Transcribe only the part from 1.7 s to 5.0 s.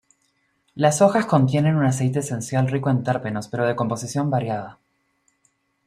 un aceite esencial rico en terpenos pero de composición variada.